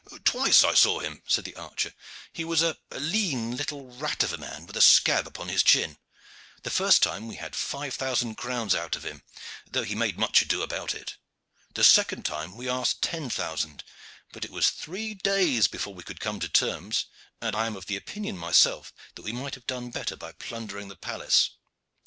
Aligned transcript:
"Twice 0.23 0.63
I 0.63 0.73
saw 0.73 0.99
him," 0.99 1.21
said 1.27 1.43
the 1.45 1.55
archer. 1.55 1.93
"He 2.33 2.43
was 2.43 2.63
a 2.63 2.75
lean 2.89 3.55
little 3.55 3.85
rat 3.91 4.23
of 4.23 4.33
a 4.33 4.37
man, 4.39 4.65
with 4.65 4.75
a 4.75 4.81
scab 4.81 5.39
on 5.39 5.47
his 5.47 5.61
chin. 5.61 5.99
The 6.63 6.71
first 6.71 7.03
time 7.03 7.27
we 7.27 7.35
had 7.35 7.55
five 7.55 7.93
thousand 7.93 8.33
crowns 8.33 8.73
out 8.73 8.95
of 8.95 9.05
him, 9.05 9.21
though 9.69 9.83
he 9.83 9.93
made 9.93 10.17
much 10.17 10.41
ado 10.41 10.63
about 10.63 10.95
it. 10.95 11.17
The 11.75 11.83
second 11.83 12.25
time 12.25 12.55
we 12.57 12.67
asked 12.67 13.03
ten 13.03 13.29
thousand, 13.29 13.83
but 14.33 14.43
it 14.43 14.49
was 14.49 14.71
three 14.71 15.13
days 15.13 15.67
before 15.67 15.93
we 15.93 16.01
could 16.01 16.19
come 16.19 16.39
to 16.39 16.49
terms, 16.49 17.05
and 17.39 17.55
I 17.55 17.67
am 17.67 17.75
of 17.75 17.87
opinion 17.91 18.39
myself 18.39 18.91
that 19.13 19.21
we 19.21 19.31
might 19.31 19.53
have 19.53 19.67
done 19.67 19.91
better 19.91 20.15
by 20.15 20.31
plundering 20.31 20.87
the 20.87 20.95
palace. 20.95 21.51